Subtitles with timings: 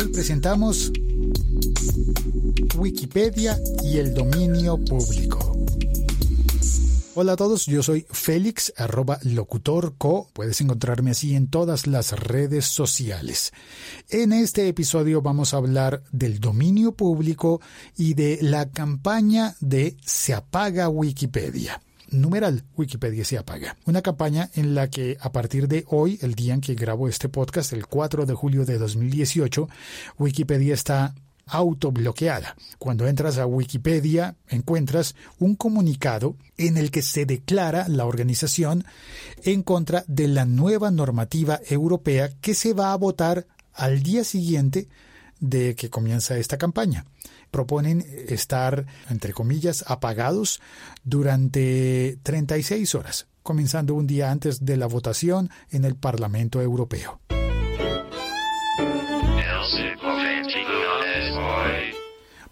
[0.00, 0.92] Hoy presentamos
[2.76, 5.58] Wikipedia y el dominio público.
[7.16, 10.28] Hola a todos, yo soy Félix, arroba locutorco.
[10.34, 13.52] Puedes encontrarme así en todas las redes sociales.
[14.08, 17.60] En este episodio vamos a hablar del dominio público
[17.96, 23.76] y de la campaña de Se apaga Wikipedia numeral Wikipedia se apaga.
[23.86, 27.28] Una campaña en la que a partir de hoy, el día en que grabo este
[27.28, 29.68] podcast, el 4 de julio de 2018,
[30.18, 31.14] Wikipedia está
[31.48, 32.56] autobloqueada.
[32.78, 38.84] Cuando entras a Wikipedia encuentras un comunicado en el que se declara la organización
[39.44, 44.88] en contra de la nueva normativa europea que se va a votar al día siguiente
[45.40, 47.04] de que comienza esta campaña.
[47.50, 50.60] Proponen estar, entre comillas, apagados
[51.04, 57.20] durante 36 horas, comenzando un día antes de la votación en el Parlamento Europeo.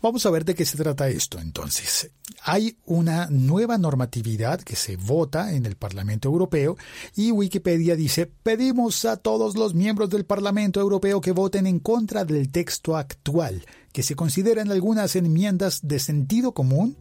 [0.02, 2.10] Vamos a ver de qué se trata esto entonces.
[2.43, 6.76] Hay una nueva normatividad que se vota en el Parlamento Europeo
[7.16, 12.24] y Wikipedia dice pedimos a todos los miembros del Parlamento Europeo que voten en contra
[12.24, 16.96] del texto actual, que se consideran algunas enmiendas de sentido común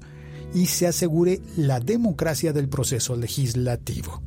[0.53, 4.21] y se asegure la democracia del proceso legislativo.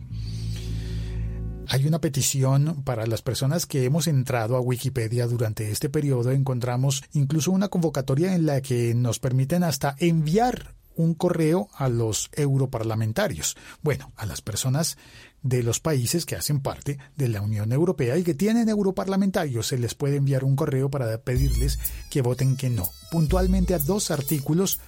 [1.71, 6.31] Hay una petición para las personas que hemos entrado a Wikipedia durante este periodo.
[6.31, 12.31] Encontramos incluso una convocatoria en la que nos permiten hasta enviar un correo a los
[12.33, 13.55] europarlamentarios.
[13.83, 14.97] Bueno, a las personas
[15.43, 19.77] de los países que hacen parte de la Unión Europea y que tienen europarlamentarios se
[19.77, 21.79] les puede enviar un correo para pedirles
[22.11, 22.89] que voten que no.
[23.11, 24.81] Puntualmente a dos artículos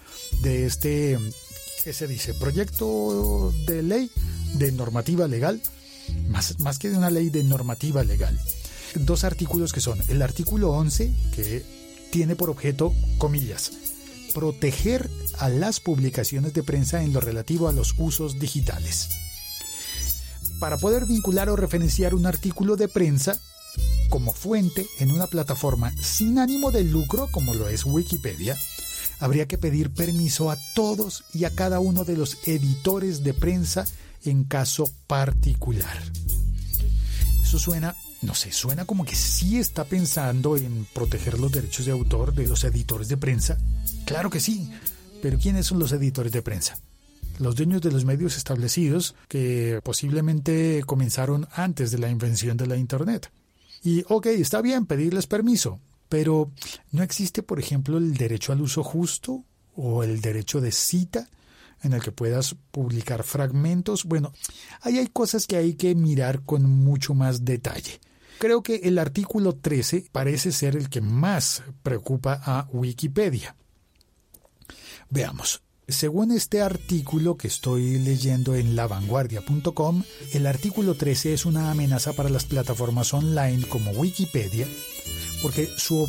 [0.43, 1.19] de este,
[1.85, 2.33] ¿qué se dice?
[2.33, 4.11] Proyecto de ley
[4.55, 5.61] de normativa legal
[6.29, 8.39] más, más que de una ley de normativa legal.
[8.95, 11.65] Dos artículos que son el artículo 11, que
[12.11, 13.73] tiene por objeto, comillas,
[14.35, 19.09] proteger a las publicaciones de prensa en lo relativo a los usos digitales.
[20.59, 23.39] Para poder vincular o referenciar un artículo de prensa
[24.11, 28.59] como fuente en una plataforma sin ánimo de lucro como lo es Wikipedia,
[29.21, 33.87] habría que pedir permiso a todos y a cada uno de los editores de prensa
[34.25, 35.99] en caso particular.
[37.43, 41.93] Eso suena, no sé, suena como que sí está pensando en proteger los derechos de
[41.93, 43.59] autor de los editores de prensa.
[44.05, 44.71] Claro que sí,
[45.21, 46.79] pero ¿quiénes son los editores de prensa?
[47.39, 52.77] Los dueños de los medios establecidos que posiblemente comenzaron antes de la invención de la
[52.77, 53.33] Internet.
[53.83, 56.51] Y ok, está bien pedirles permiso, pero
[56.93, 59.45] ¿no existe, por ejemplo, el derecho al uso justo
[59.75, 61.29] o el derecho de cita?
[61.83, 64.05] En el que puedas publicar fragmentos.
[64.05, 64.33] Bueno,
[64.83, 68.01] ahí hay cosas que hay que mirar con mucho más detalle.
[68.39, 73.55] Creo que el artículo 13 parece ser el que más preocupa a Wikipedia.
[75.11, 75.63] Veamos.
[75.89, 82.31] Según este artículo que estoy leyendo en lavanguardia.com, el artículo 13 es una amenaza para
[82.31, 84.69] las plataformas online como Wikipedia,
[85.43, 86.07] porque su,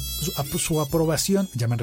[0.58, 1.78] su, aprobación, ya me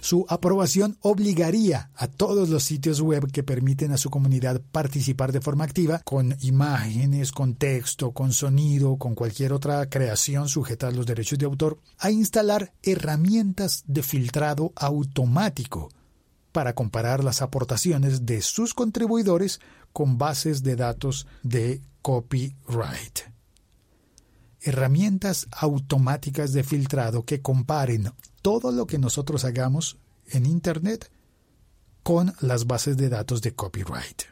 [0.00, 5.40] su aprobación obligaría a todos los sitios web que permiten a su comunidad participar de
[5.40, 11.06] forma activa con imágenes, con texto, con sonido, con cualquier otra creación sujeta a los
[11.06, 15.90] derechos de autor, a instalar herramientas de filtrado automático
[16.52, 19.60] para comparar las aportaciones de sus contribuidores
[19.92, 23.33] con bases de datos de copyright
[24.64, 28.10] herramientas automáticas de filtrado que comparen
[28.42, 29.98] todo lo que nosotros hagamos
[30.30, 31.10] en Internet
[32.02, 34.22] con las bases de datos de copyright.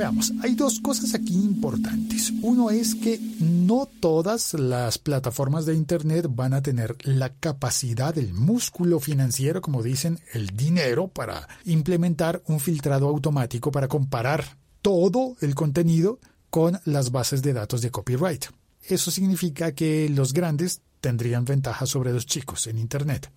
[0.00, 2.32] Veamos, hay dos cosas aquí importantes.
[2.40, 8.32] Uno es que no todas las plataformas de Internet van a tener la capacidad, el
[8.32, 15.54] músculo financiero, como dicen, el dinero para implementar un filtrado automático para comparar todo el
[15.54, 16.18] contenido
[16.50, 18.46] con las bases de datos de copyright.
[18.82, 23.30] Eso significa que los grandes tendrían ventaja sobre los chicos en Internet.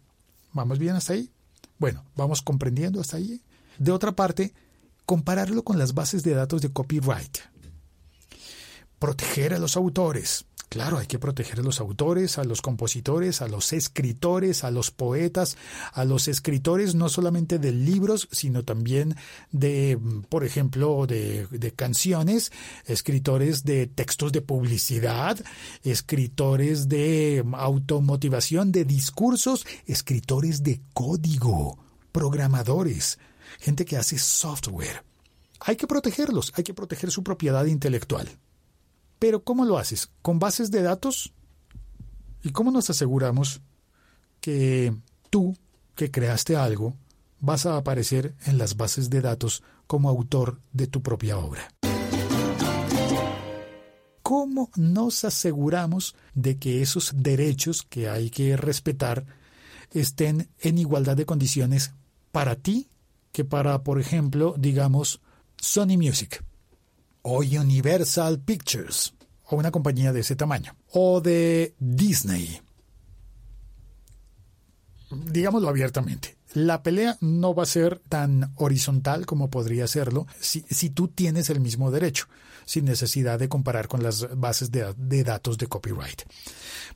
[0.52, 1.32] ¿Vamos bien hasta ahí?
[1.78, 3.42] Bueno, vamos comprendiendo hasta ahí.
[3.78, 4.54] De otra parte,
[5.06, 7.38] compararlo con las bases de datos de copyright.
[9.00, 10.46] Proteger a los autores.
[10.74, 14.90] Claro, hay que proteger a los autores, a los compositores, a los escritores, a los
[14.90, 15.56] poetas,
[15.92, 19.16] a los escritores no solamente de libros, sino también
[19.52, 20.00] de,
[20.30, 22.52] por ejemplo, de, canciones,
[22.88, 25.38] escritores de textos de publicidad,
[25.84, 31.78] escritores de automotivación, de discursos, escritores de código,
[32.12, 33.20] programadores,
[33.60, 35.04] gente que hace software.
[35.60, 38.28] Hay que protegerlos, hay que proteger su propiedad intelectual.
[39.24, 40.10] Pero ¿cómo lo haces?
[40.22, 41.32] ¿Con bases de datos?
[42.44, 43.62] ¿Y cómo nos aseguramos
[44.42, 44.94] que
[45.30, 45.56] tú,
[45.96, 46.98] que creaste algo,
[47.40, 51.70] vas a aparecer en las bases de datos como autor de tu propia obra?
[54.24, 59.26] ¿Cómo nos aseguramos de que esos derechos que hay que respetar
[59.92, 61.94] estén en igualdad de condiciones
[62.34, 62.90] para ti
[63.32, 65.22] que para, por ejemplo, digamos,
[65.56, 66.44] Sony Music
[67.24, 69.13] o Universal Pictures
[69.46, 72.62] o una compañía de ese tamaño o de Disney?
[75.12, 80.90] Digámoslo abiertamente, la pelea no va a ser tan horizontal como podría serlo si, si
[80.90, 82.28] tú tienes el mismo derecho
[82.66, 86.24] sin necesidad de comparar con las bases de, datos de copyright.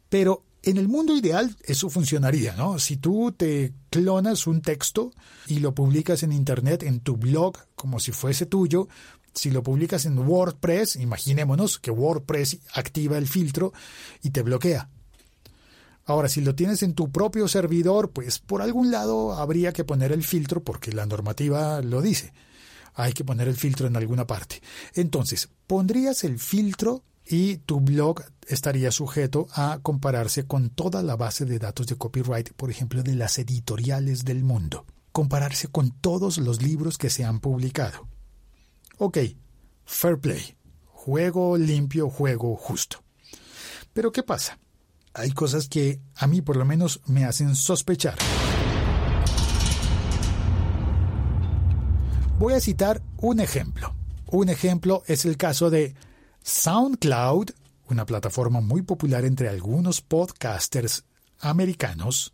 [0.10, 2.80] Pero en el mundo ideal eso funcionaría, ¿no?
[2.80, 5.12] Si tú te clonas un texto
[5.48, 8.88] y lo publicas en Internet, en tu blog, como si fuese tuyo,
[9.38, 13.74] si lo publicas en WordPress, imaginémonos que WordPress activa el filtro
[14.22, 14.90] y te bloquea.
[16.06, 20.12] Ahora, si lo tienes en tu propio servidor, pues por algún lado habría que poner
[20.12, 22.34] el filtro porque la normativa lo dice
[22.98, 24.62] hay que poner el filtro en alguna parte.
[24.96, 31.46] Entonces, pondrías el filtro y tu blog estaría sujeto a compararse con toda la base
[31.46, 34.86] de datos de copyright, por ejemplo, de las editoriales del mundo.
[35.12, 38.08] Compararse con todos los libros que se han publicado.
[39.00, 39.20] Ok,
[39.86, 40.58] fair play.
[40.86, 43.04] Juego limpio, juego justo.
[43.94, 44.60] Pero ¿qué pasa?
[45.14, 48.16] Hay cosas que a mí por lo menos me hacen sospechar.
[52.40, 53.96] Voy a citar un ejemplo.
[54.28, 55.96] Un ejemplo es el caso de
[56.42, 57.52] SoundCloud,
[57.90, 61.06] una plataforma muy popular entre algunos podcasters
[61.40, 62.34] americanos.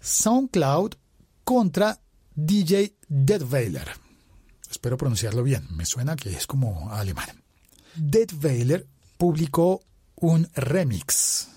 [0.00, 0.94] SoundCloud
[1.44, 2.00] contra
[2.34, 4.01] DJ Deadveiler.
[4.72, 7.28] Espero pronunciarlo bien, me suena que es como alemán.
[7.94, 8.86] Deadveiler
[9.16, 9.82] publicó
[10.16, 11.52] un remix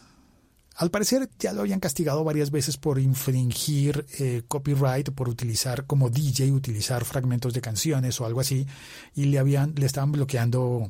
[0.76, 6.10] al parecer ya lo habían castigado varias veces por infringir eh, copyright, por utilizar como
[6.10, 8.68] DJ, utilizar fragmentos de canciones o algo así,
[9.16, 10.90] y le habían, le estaban bloqueando,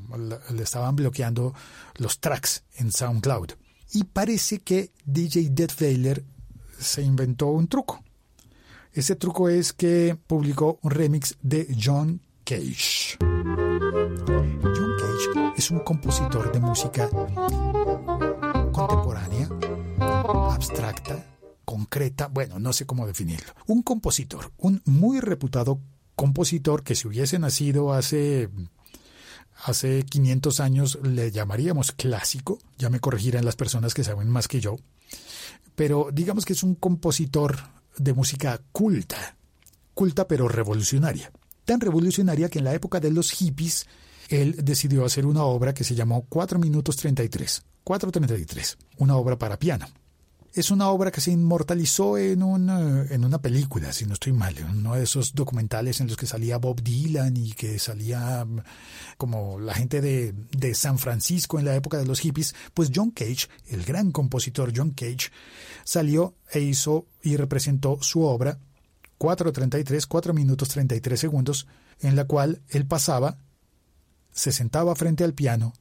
[0.51, 1.53] le estaban bloqueando
[1.97, 3.51] los tracks en SoundCloud.
[3.93, 6.23] Y parece que DJ Deathveiler
[6.79, 8.03] se inventó un truco.
[8.95, 13.17] Ese truco es que publicó un remix de John Cage.
[13.19, 17.09] John Cage es un compositor de música
[18.71, 19.49] contemporánea
[19.99, 21.25] abstracta,
[21.65, 23.51] concreta, bueno, no sé cómo definirlo.
[23.67, 25.81] Un compositor, un muy reputado
[26.15, 28.49] compositor que si hubiese nacido hace
[29.65, 34.61] hace 500 años le llamaríamos clásico, ya me corregirán las personas que saben más que
[34.61, 34.77] yo,
[35.75, 39.37] pero digamos que es un compositor de música culta,
[39.93, 41.31] culta pero revolucionaria,
[41.65, 43.87] tan revolucionaria que en la época de los hippies
[44.29, 49.59] él decidió hacer una obra que se llamó 4 minutos 33, 433, una obra para
[49.59, 49.87] piano
[50.55, 54.57] es una obra que se inmortalizó en una, en una película, si no estoy mal,
[54.57, 58.61] en uno de esos documentales en los que salía Bob Dylan y que salía mm,
[59.17, 63.11] como la gente de, de San Francisco en la época de los hippies, pues John
[63.11, 65.29] Cage, el gran compositor John Cage,
[65.83, 68.57] salió e hizo y representó su obra
[69.19, 71.67] 4.33, 4 minutos 33 segundos,
[71.99, 73.37] en la cual él pasaba,
[74.31, 75.73] se sentaba frente al piano,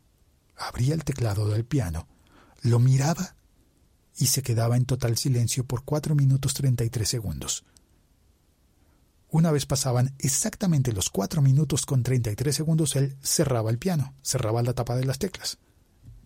[0.57, 2.09] abría el teclado del piano,
[2.63, 3.37] lo miraba
[4.17, 7.65] y se quedaba en total silencio por 4 minutos 33 segundos.
[9.31, 14.63] Una vez pasaban exactamente los 4 minutos con 33 segundos, él cerraba el piano, cerraba
[14.63, 15.59] la tapa de las teclas.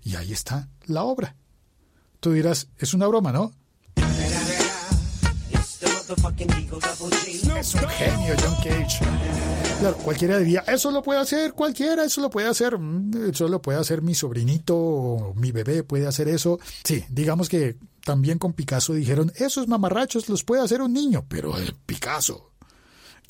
[0.02, 1.34] Y ahí está la obra.
[2.20, 3.52] Tú dirás, es una broma, ¿no?
[7.58, 9.04] Es un genio John Cage.
[9.80, 13.60] Claro, cualquiera diría, eso lo puede hacer cualquiera, eso lo puede hacer, mm, eso lo
[13.60, 16.58] puede hacer mi sobrinito o mi bebé puede hacer eso.
[16.84, 21.56] Sí, digamos que también con Picasso dijeron, esos mamarrachos los puede hacer un niño, pero
[21.58, 22.52] el Picasso,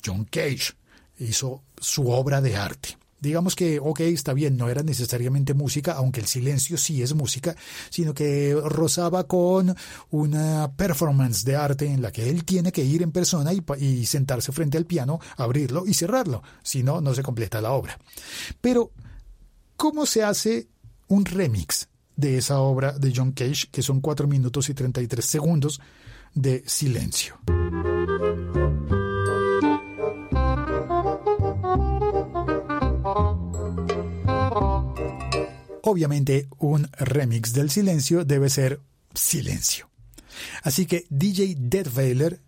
[0.05, 0.73] John Cage,
[1.17, 6.19] hizo su obra de arte digamos que, ok, está bien, no era necesariamente música, aunque
[6.19, 7.55] el silencio sí es música,
[7.89, 9.75] sino que rozaba con
[10.09, 14.05] una performance de arte en la que él tiene que ir en persona y, y
[14.05, 17.97] sentarse frente al piano, abrirlo y cerrarlo, si no, no se completa la obra.
[18.61, 18.91] Pero,
[19.75, 20.67] ¿cómo se hace
[21.07, 25.81] un remix de esa obra de John Cage, que son 4 minutos y 33 segundos
[26.33, 27.39] de silencio?
[35.89, 38.79] Obviamente un remix del silencio debe ser
[39.15, 39.89] silencio.
[40.61, 42.39] Así que DJ Deadveiler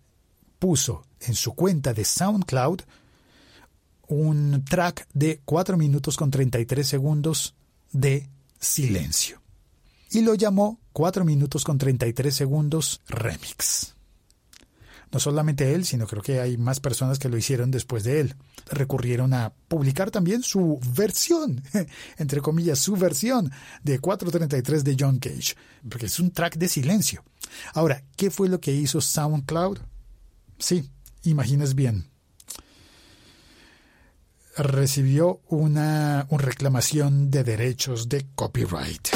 [0.60, 2.82] puso en su cuenta de SoundCloud
[4.06, 7.56] un track de 4 minutos con 33 segundos
[7.90, 8.28] de
[8.60, 9.42] silencio.
[10.10, 13.96] Y lo llamó 4 minutos con 33 segundos remix.
[15.12, 18.34] No solamente él, sino creo que hay más personas que lo hicieron después de él.
[18.70, 21.62] Recurrieron a publicar también su versión,
[22.16, 23.52] entre comillas, su versión
[23.82, 25.54] de 433 de John Cage,
[25.88, 27.22] porque es un track de silencio.
[27.74, 29.78] Ahora, ¿qué fue lo que hizo SoundCloud?
[30.58, 30.88] Sí,
[31.24, 32.08] imaginas bien.
[34.56, 39.08] Recibió una, una reclamación de derechos de copyright.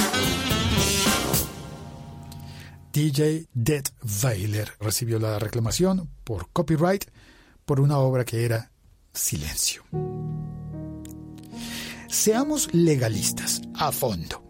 [2.96, 3.84] DJ Dead
[4.24, 7.04] Weiler recibió la reclamación por copyright
[7.66, 8.72] por una obra que era
[9.12, 9.82] Silencio.
[12.08, 14.42] Seamos legalistas a fondo.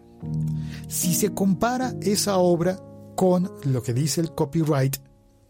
[0.86, 2.78] Si se compara esa obra
[3.16, 4.98] con lo que dice el copyright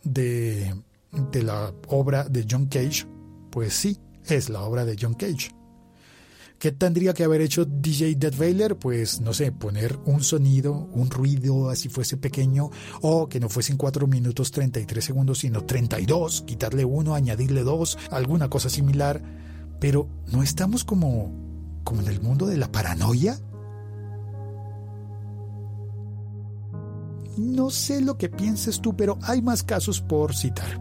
[0.02, 0.74] de,
[1.12, 3.06] de la obra de John Cage,
[3.50, 5.55] pues sí, es la obra de John Cage.
[6.58, 11.68] ¿Qué tendría que haber hecho DJ Dead Pues no sé, poner un sonido, un ruido
[11.68, 12.70] así fuese pequeño,
[13.02, 18.48] o que no fuesen 4 minutos 33 segundos, sino 32, quitarle uno, añadirle dos, alguna
[18.48, 19.22] cosa similar.
[19.80, 21.30] Pero ¿no estamos como,
[21.84, 23.38] como en el mundo de la paranoia?
[27.36, 30.80] No sé lo que pienses tú, pero hay más casos por citar.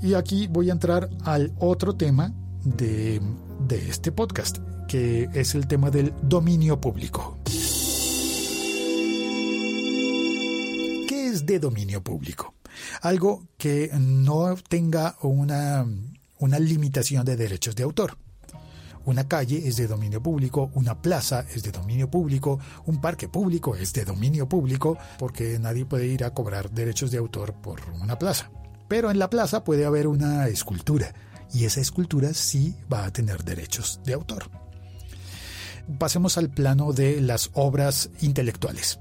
[0.00, 2.32] Y aquí voy a entrar al otro tema
[2.64, 3.20] de,
[3.66, 7.38] de este podcast, que es el tema del dominio público.
[11.08, 12.54] ¿Qué es de dominio público?
[13.02, 15.86] Algo que no tenga una,
[16.38, 18.18] una limitación de derechos de autor.
[19.06, 23.76] Una calle es de dominio público, una plaza es de dominio público, un parque público
[23.76, 28.18] es de dominio público, porque nadie puede ir a cobrar derechos de autor por una
[28.18, 28.50] plaza.
[28.88, 31.14] Pero en la plaza puede haber una escultura,
[31.54, 34.50] y esa escultura sí va a tener derechos de autor.
[35.98, 38.98] Pasemos al plano de las obras intelectuales.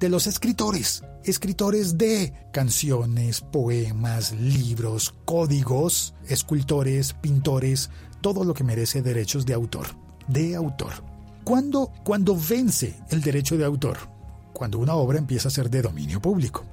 [0.00, 7.90] De los escritores, escritores de canciones, poemas, libros, códigos, escultores, pintores,
[8.20, 9.86] todo lo que merece derechos de autor,
[10.26, 10.92] de autor.
[11.44, 13.98] ¿Cuándo, cuando vence el derecho de autor?
[14.52, 16.64] Cuando una obra empieza a ser de dominio público.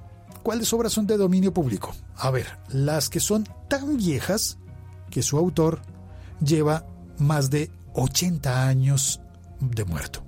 [0.41, 1.93] ¿Cuáles obras son de dominio público?
[2.15, 4.57] A ver, las que son tan viejas
[5.09, 5.81] que su autor
[6.43, 6.85] lleva
[7.17, 9.21] más de 80 años
[9.59, 10.23] de muerto.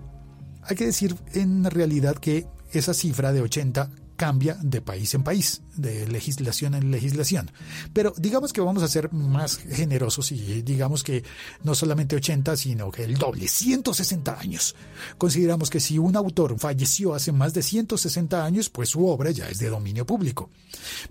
[0.64, 3.90] Hay que decir en realidad que esa cifra de 80
[4.22, 7.50] cambia de país en país, de legislación en legislación.
[7.92, 11.24] Pero digamos que vamos a ser más generosos y digamos que
[11.64, 14.76] no solamente 80, sino que el doble, 160 años.
[15.18, 19.50] Consideramos que si un autor falleció hace más de 160 años, pues su obra ya
[19.50, 20.52] es de dominio público.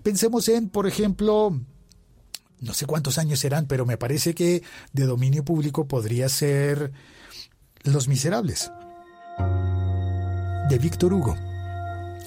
[0.01, 1.59] Pensemos en, por ejemplo,
[2.61, 4.63] no sé cuántos años serán, pero me parece que
[4.93, 6.91] de dominio público podría ser
[7.83, 8.71] Los Miserables,
[10.69, 11.35] de Víctor Hugo.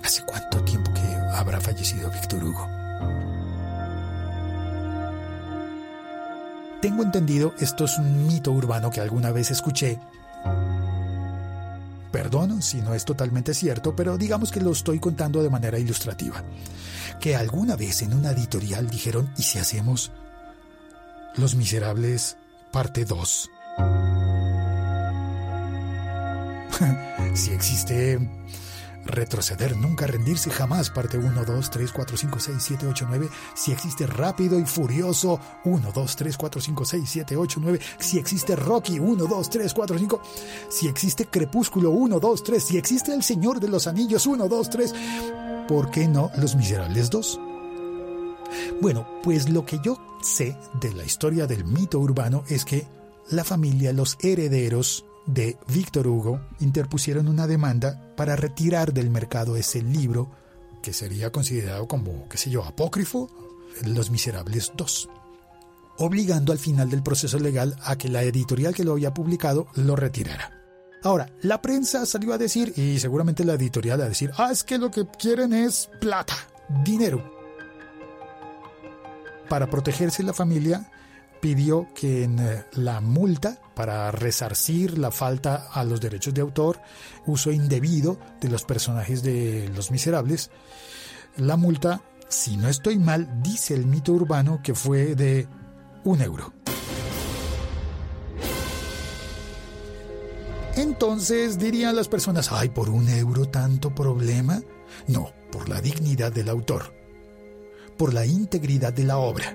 [0.03, 2.69] ¿Hace cuánto tiempo que habrá fallecido Víctor Hugo?
[6.83, 9.99] Tengo entendido, esto es un mito urbano que alguna vez escuché.
[12.13, 16.43] Perdón si no es totalmente cierto, pero digamos que lo estoy contando de manera ilustrativa.
[17.21, 20.13] Que alguna vez en una editorial dijeron, ¿y si hacemos
[21.37, 22.37] los Miserables,
[22.71, 23.51] parte 2.
[27.35, 28.19] si existe
[29.05, 33.29] retroceder, nunca rendirse jamás, parte 1, 2, 3, 4, 5, 6, 7, 8, 9.
[33.55, 37.81] Si existe rápido y furioso, 1, 2, 3, 4, 5, 6, 7, 8, 9.
[37.99, 40.23] Si existe Rocky, 1, 2, 3, 4, 5.
[40.69, 42.65] Si existe Crepúsculo, 1, 2, 3.
[42.65, 44.95] Si existe El Señor de los Anillos, 1, 2, 3.
[45.69, 47.41] ¿Por qué no Los Miserables 2?
[48.81, 52.87] Bueno, pues lo que yo sé de la historia del mito urbano es que
[53.31, 59.83] la familia, los herederos de Víctor Hugo, interpusieron una demanda para retirar del mercado ese
[59.83, 60.31] libro
[60.83, 63.31] que sería considerado como, qué sé yo, apócrifo,
[63.85, 65.09] Los Miserables II,
[65.97, 69.97] obligando al final del proceso legal a que la editorial que lo había publicado lo
[69.97, 70.61] retirara.
[71.03, 74.79] Ahora, la prensa salió a decir, y seguramente la editorial a decir, ah, es que
[74.79, 76.37] lo que quieren es plata,
[76.85, 77.34] dinero.
[79.49, 80.91] Para protegerse la familia,
[81.45, 86.81] pidió que en eh, la multa para resarcir la falta a los derechos de autor,
[87.27, 90.51] uso indebido de los personajes de Los Miserables,
[91.37, 95.47] la multa, si no estoy mal, dice el mito urbano que fue de
[96.05, 96.55] un euro.
[100.77, 104.63] Entonces dirían las personas, ay, por un euro tanto problema.
[105.09, 107.04] No, por la dignidad del autor
[107.97, 109.55] por la integridad de la obra.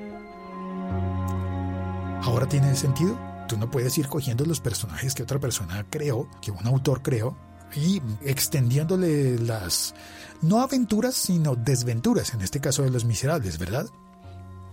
[2.24, 3.18] ¿Ahora tiene sentido?
[3.48, 7.36] Tú no puedes ir cogiendo los personajes que otra persona creó, que un autor creó,
[7.76, 9.94] y extendiéndole las,
[10.42, 13.88] no aventuras, sino desventuras, en este caso de los miserables, ¿verdad?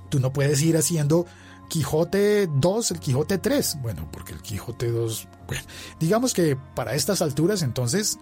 [0.09, 1.27] Tú no puedes ir haciendo
[1.69, 3.79] Quijote 2, el Quijote 3.
[3.83, 5.63] Bueno, porque el Quijote 2, bueno,
[5.99, 8.19] digamos que para estas alturas entonces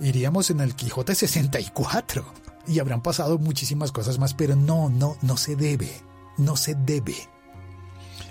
[0.00, 2.24] iríamos en el Quijote 64
[2.66, 5.90] y habrán pasado muchísimas cosas más, pero no, no, no se debe,
[6.36, 7.16] no se debe.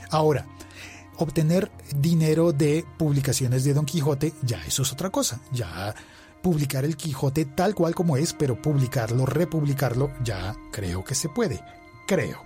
[0.09, 0.45] Ahora,
[1.17, 5.95] obtener dinero de publicaciones de Don Quijote, ya eso es otra cosa, ya
[6.41, 11.61] publicar el Quijote tal cual como es, pero publicarlo, republicarlo, ya creo que se puede,
[12.05, 12.43] creo.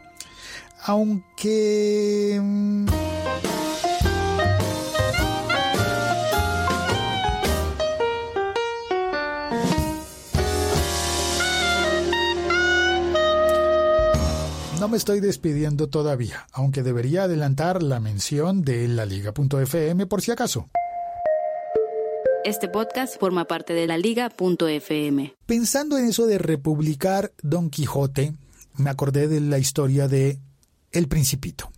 [0.85, 2.39] Aunque...
[14.79, 20.31] No me estoy despidiendo todavía, aunque debería adelantar la mención de la liga.fm por si
[20.31, 20.69] acaso.
[22.45, 25.35] Este podcast forma parte de la liga.fm.
[25.45, 28.33] Pensando en eso de republicar Don Quijote,
[28.77, 30.39] me acordé de la historia de
[30.93, 31.69] El Principito.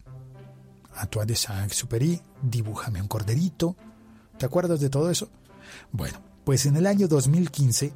[0.93, 3.75] Antoine de Saint-Exupéry, dibújame un corderito.
[4.37, 5.27] ¿Te acuerdas de todo eso?
[5.91, 7.93] Bueno, pues en el año 2015,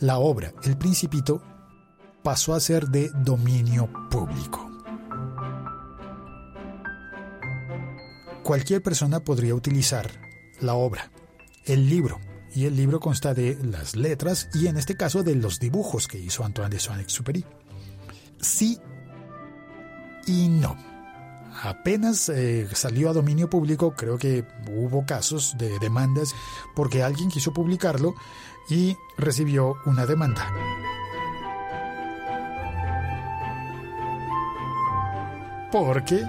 [0.00, 1.40] la obra El Principito
[2.26, 4.68] pasó a ser de dominio público.
[8.42, 10.10] Cualquier persona podría utilizar
[10.58, 11.12] la obra,
[11.66, 12.18] el libro,
[12.52, 16.18] y el libro consta de las letras y en este caso de los dibujos que
[16.18, 17.44] hizo Antoine de Saint-Exupéry.
[18.40, 18.80] Sí
[20.26, 20.76] y no.
[21.62, 26.34] Apenas eh, salió a dominio público, creo que hubo casos de demandas
[26.74, 28.16] porque alguien quiso publicarlo
[28.68, 30.52] y recibió una demanda.
[35.84, 36.24] Porque...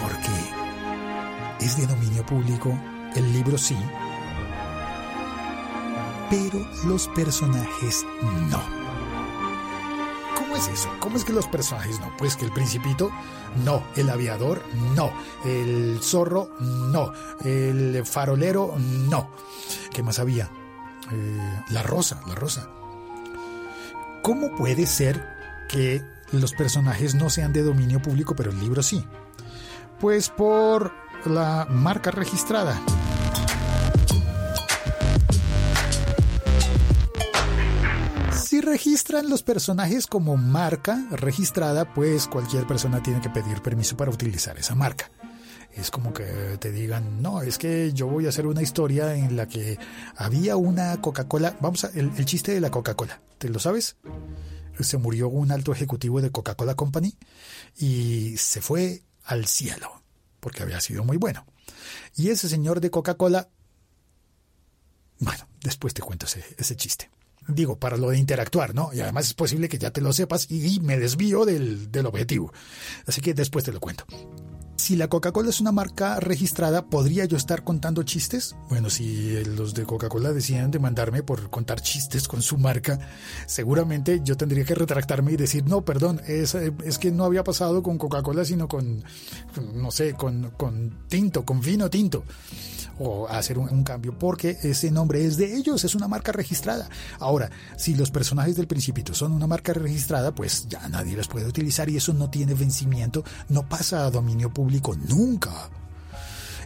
[0.00, 2.76] Porque es de dominio público,
[3.14, 3.76] el libro sí,
[6.28, 8.04] pero los personajes
[8.50, 8.60] no.
[10.36, 10.88] ¿Cómo es eso?
[10.98, 12.12] ¿Cómo es que los personajes no?
[12.16, 13.12] Pues que el principito
[13.64, 14.60] no, el aviador
[14.96, 15.12] no,
[15.44, 17.12] el zorro no,
[17.44, 19.30] el farolero no.
[19.92, 20.50] ¿Qué más había?
[21.12, 22.68] Eh, la rosa, la rosa.
[24.22, 29.04] ¿Cómo puede ser que los personajes no sean de dominio público, pero el libro sí?
[30.00, 30.92] Pues por
[31.26, 32.80] la marca registrada.
[38.34, 44.10] Si registran los personajes como marca registrada, pues cualquier persona tiene que pedir permiso para
[44.10, 45.10] utilizar esa marca.
[45.74, 46.24] Es como que
[46.60, 49.78] te digan, no, es que yo voy a hacer una historia en la que
[50.16, 51.56] había una Coca-Cola.
[51.62, 53.96] Vamos a, el, el chiste de la Coca-Cola, ¿te lo sabes?
[54.80, 57.14] Se murió un alto ejecutivo de Coca-Cola Company
[57.76, 60.02] y se fue al cielo,
[60.40, 61.46] porque había sido muy bueno.
[62.16, 63.48] Y ese señor de Coca-Cola,
[65.18, 67.10] bueno, después te cuento ese, chiste.
[67.48, 68.92] Digo, para lo de interactuar, ¿no?
[68.92, 72.52] Y además es posible que ya te lo sepas y, me desvío del, del objetivo.
[73.06, 74.06] Así que después te lo cuento
[74.82, 78.56] si la Coca-Cola es una marca registrada, ¿podría yo estar contando chistes?
[78.68, 82.98] Bueno, si los de Coca-Cola decían demandarme por contar chistes con su marca,
[83.46, 87.80] seguramente yo tendría que retractarme y decir, no, perdón, es, es que no había pasado
[87.80, 89.04] con Coca-Cola, sino con,
[89.72, 92.24] no sé, con, con tinto, con vino tinto
[92.98, 96.88] o hacer un, cambio porque ese nombre es de ellos, es una marca registrada.
[97.18, 101.46] Ahora, si los personajes del Principito son una marca registrada, pues ya nadie los puede
[101.46, 104.71] utilizar y eso no tiene vencimiento, no pasa a dominio público
[105.08, 105.70] nunca.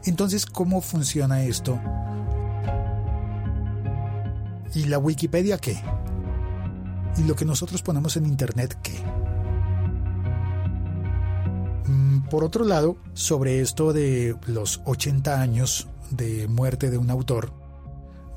[0.04, 1.80] Entonces, ¿cómo funciona esto?
[4.74, 5.82] ¿Y la Wikipedia qué?
[7.16, 9.00] ¿Y lo que nosotros ponemos en Internet qué?
[11.90, 17.52] Mm, por otro lado, sobre esto de los 80 años de muerte de un autor,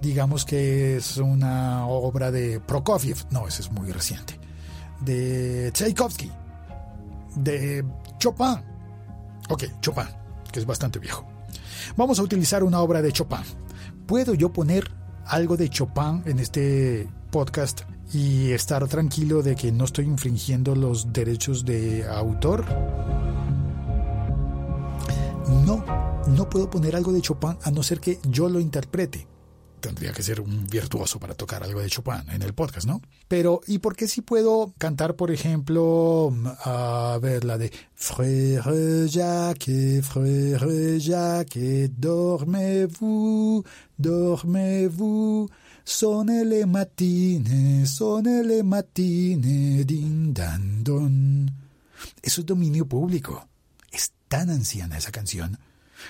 [0.01, 4.39] digamos que es una obra de Prokofiev, no, ese es muy reciente,
[5.01, 6.32] de Tchaikovsky,
[7.36, 7.86] de
[8.17, 8.68] Chopin,
[9.49, 10.05] ok, Chopin,
[10.51, 11.25] que es bastante viejo.
[11.97, 13.39] Vamos a utilizar una obra de Chopin.
[14.05, 14.89] ¿Puedo yo poner
[15.25, 17.81] algo de Chopin en este podcast
[18.13, 22.65] y estar tranquilo de que no estoy infringiendo los derechos de autor?
[25.65, 25.83] No,
[26.27, 29.27] no puedo poner algo de Chopin a no ser que yo lo interprete.
[29.80, 33.02] Tendría que ser un virtuoso para tocar algo de Chopin en el podcast, ¿no?
[33.28, 36.34] Pero, ¿y por qué si puedo cantar, por ejemplo,
[36.65, 43.63] a ver, la de Frère Jacques, Frère Jacques, dormez-vous,
[43.98, 45.50] dormez-vous,
[45.84, 50.84] sonne les matines, sonne les matines, din dan
[52.22, 53.48] Eso es dominio público.
[53.92, 55.58] Es tan anciana esa canción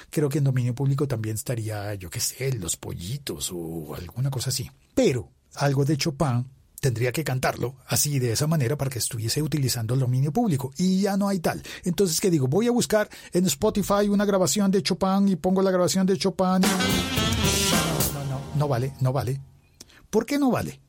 [0.10, 4.50] Creo que en dominio público también estaría, yo qué sé, los pollitos o alguna cosa
[4.50, 4.70] así.
[4.94, 6.46] Pero algo de Chopin
[6.80, 11.02] tendría que cantarlo así de esa manera para que estuviese utilizando el dominio público y
[11.02, 11.62] ya no hay tal.
[11.84, 12.48] Entonces, ¿qué digo?
[12.48, 16.62] Voy a buscar en Spotify una grabación de Chopin y pongo la grabación de Chopin.
[16.62, 16.68] No,
[18.14, 19.42] no, no, no vale, no vale.
[20.10, 20.80] ¿Por qué no vale?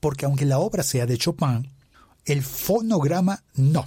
[0.00, 1.70] Porque aunque la obra sea de Chopin,
[2.24, 3.84] el fonograma no.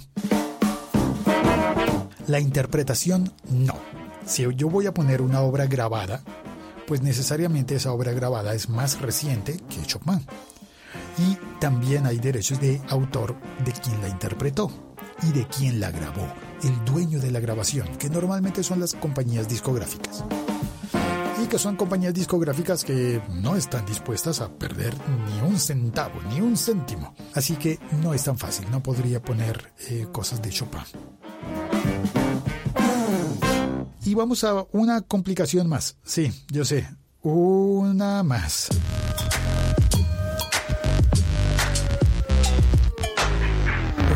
[2.26, 3.74] La interpretación no.
[4.26, 6.22] Si yo voy a poner una obra grabada,
[6.86, 10.26] pues necesariamente esa obra grabada es más reciente que Chopin.
[11.18, 14.70] Y también hay derechos de autor de quien la interpretó
[15.22, 16.26] y de quien la grabó,
[16.64, 20.24] el dueño de la grabación, que normalmente son las compañías discográficas.
[21.42, 24.94] Y que son compañías discográficas que no están dispuestas a perder
[25.26, 27.14] ni un centavo, ni un céntimo.
[27.34, 30.82] Así que no es tan fácil, no podría poner eh, cosas de Chopin.
[34.06, 35.96] Y vamos a una complicación más.
[36.04, 36.88] Sí, yo sé.
[37.22, 38.68] Una más.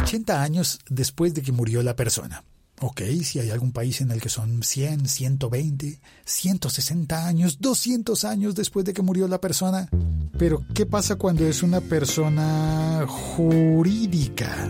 [0.05, 2.43] ...80 años después de que murió la persona.
[2.81, 8.55] Ok, si hay algún país en el que son 100, 120, 160 años, 200 años
[8.55, 9.89] después de que murió la persona.
[10.37, 14.69] Pero, ¿qué pasa cuando es una persona jurídica?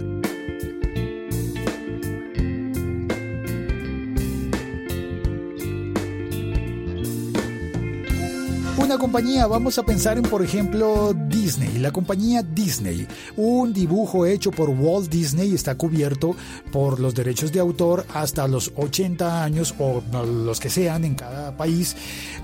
[8.81, 13.07] Una compañía, vamos a pensar en, por ejemplo, Disney, la compañía Disney.
[13.37, 16.35] Un dibujo hecho por Walt Disney está cubierto
[16.73, 21.57] por los derechos de autor hasta los 80 años, o los que sean en cada
[21.57, 21.95] país,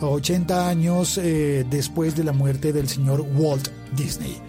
[0.01, 4.41] 80 años eh, después de la muerte del señor Walt Disney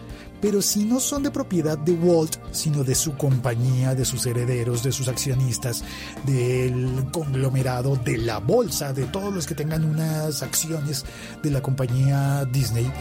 [0.41, 4.83] pero si no son de propiedad de Walt, sino de su compañía, de sus herederos,
[4.83, 5.83] de sus accionistas,
[6.25, 11.05] del conglomerado, de la bolsa, de todos los que tengan unas acciones
[11.41, 12.91] de la compañía Disney,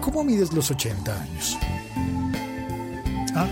[0.00, 1.58] ¿cómo mides los 80 años?
[3.34, 3.48] ¿Ah?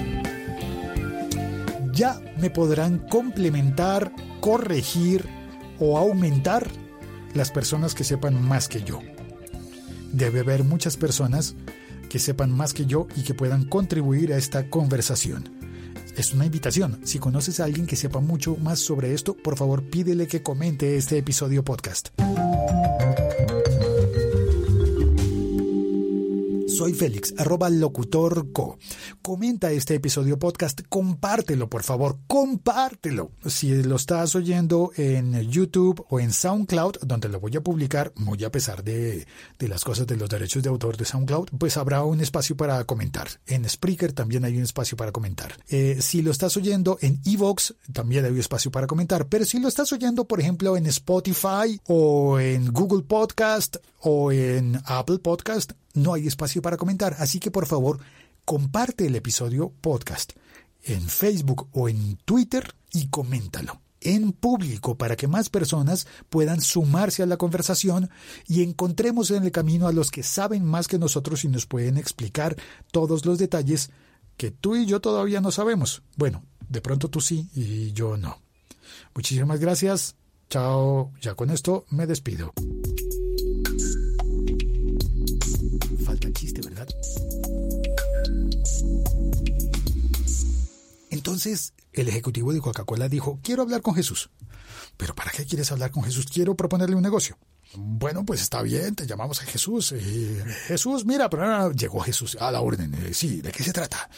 [1.93, 5.29] Ya me podrán complementar, corregir
[5.79, 6.69] o aumentar
[7.35, 9.01] las personas que sepan más que yo.
[10.13, 11.55] Debe haber muchas personas
[12.13, 15.49] que sepan más que yo y que puedan contribuir a esta conversación.
[16.15, 17.01] Es una invitación.
[17.05, 20.99] Si conoces a alguien que sepa mucho más sobre esto, por favor pídele que comente
[20.99, 22.11] este episodio podcast.
[26.73, 28.79] Soy Félix, arroba locutorco.
[29.21, 33.33] Comenta este episodio podcast, compártelo, por favor, compártelo.
[33.45, 38.43] Si lo estás oyendo en YouTube o en SoundCloud, donde lo voy a publicar, muy
[38.43, 39.27] a pesar de,
[39.59, 43.29] las cosas de los derechos de autor de SoundCloud, pues habrá un espacio para comentar.
[43.47, 45.53] En Spreaker también hay un espacio para comentar.
[45.69, 49.29] Eh, si lo estás oyendo en Evox, también hay un espacio para comentar.
[49.29, 54.81] Pero si lo estás oyendo, por ejemplo, en Spotify o en Google Podcast o en
[54.85, 57.17] Apple Podcast, no hay espacio para comentar.
[57.19, 58.01] Así que por favor,
[58.45, 60.33] comparte el episodio podcast
[60.85, 67.23] en Facebook o en Twitter y coméntalo en público para que más personas puedan sumarse
[67.23, 68.11] a la conversación
[68.47, 71.97] y encontremos en el camino a los que saben más que nosotros y nos pueden
[71.97, 72.57] explicar
[72.91, 73.91] todos los detalles
[74.37, 76.03] que tú y yo todavía no sabemos.
[76.17, 78.41] Bueno, de pronto tú sí y yo no.
[79.15, 80.17] Muchísimas gracias.
[80.51, 81.13] Chao.
[81.21, 82.53] Ya con esto me despido.
[91.33, 94.29] Entonces el ejecutivo de Coca-Cola dijo, quiero hablar con Jesús.
[94.99, 96.27] ¿Pero para qué quieres hablar con Jesús?
[96.27, 97.39] Quiero proponerle un negocio.
[97.75, 99.93] Bueno, pues está bien, te llamamos a Jesús.
[99.93, 102.93] Eh, Jesús, mira, pero llegó Jesús a la orden.
[102.93, 104.11] Eh, sí, ¿de qué se trata?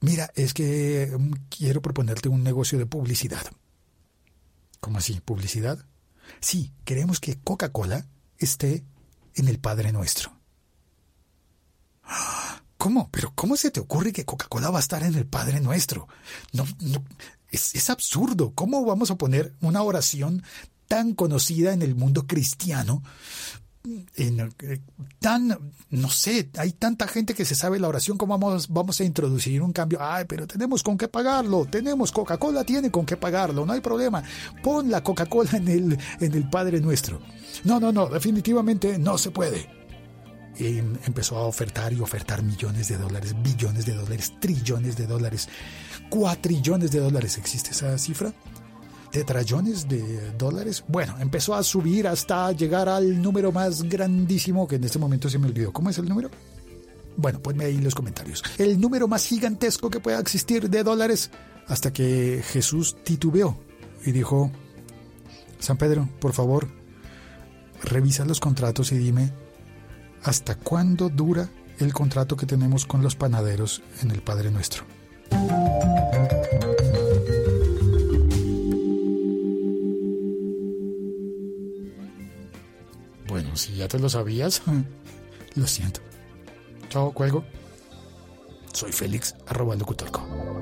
[0.00, 3.46] Mira, es que mm, quiero proponerte un negocio de publicidad.
[4.80, 5.20] ¿Cómo así?
[5.20, 5.86] ¿Publicidad?
[6.40, 8.08] Sí, queremos que Coca-Cola
[8.38, 8.82] esté
[9.36, 10.39] en el Padre Nuestro.
[12.80, 13.10] ¿Cómo?
[13.12, 16.08] ¿Pero cómo se te ocurre que Coca-Cola va a estar en el Padre Nuestro?
[16.54, 17.04] No, no,
[17.50, 18.54] es, absurdo.
[18.54, 20.42] ¿Cómo vamos a poner una oración
[20.88, 23.02] tan conocida en el mundo cristiano
[25.18, 29.04] tan, no sé, hay tanta gente que se sabe la oración, ¿cómo vamos, vamos a
[29.04, 29.98] introducir un cambio?
[30.00, 34.22] Ay, pero tenemos con qué pagarlo, tenemos Coca-Cola, tiene con qué pagarlo, no hay problema.
[34.62, 37.20] Pon la Coca-Cola en el, en el Padre Nuestro.
[37.64, 39.79] No, no, no, definitivamente no se puede
[40.68, 45.48] empezó a ofertar y ofertar millones de dólares, billones de dólares, trillones de dólares,
[46.08, 47.38] cuatrillones de dólares.
[47.38, 48.32] ¿Existe esa cifra?
[49.10, 50.84] tetrallones de dólares.
[50.86, 55.38] Bueno, empezó a subir hasta llegar al número más grandísimo que en este momento se
[55.38, 55.72] me olvidó.
[55.72, 56.30] ¿Cómo es el número?
[57.16, 58.42] Bueno, ponme ahí en los comentarios.
[58.56, 61.30] El número más gigantesco que pueda existir de dólares
[61.66, 63.58] hasta que Jesús titubeó
[64.04, 64.50] y dijo,
[65.58, 66.68] San Pedro, por favor,
[67.82, 69.32] revisa los contratos y dime
[70.22, 74.84] hasta cuándo dura el contrato que tenemos con los panaderos en el Padre Nuestro.
[83.28, 84.62] Bueno, si ya te lo sabías,
[85.54, 86.00] lo siento.
[86.88, 87.44] Chao, cuelgo.
[88.72, 90.59] Soy Félix, arroba locutorco.